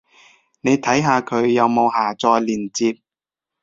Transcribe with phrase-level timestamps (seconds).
[0.61, 2.97] 你睇下佢有冇下載連接